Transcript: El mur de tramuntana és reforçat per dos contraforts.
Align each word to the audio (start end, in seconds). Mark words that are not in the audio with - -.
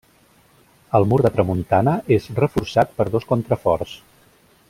El 0.99 1.05
mur 1.11 1.19
de 1.25 1.31
tramuntana 1.35 1.93
és 2.17 2.25
reforçat 2.41 2.97
per 3.01 3.09
dos 3.17 3.31
contraforts. 3.35 3.95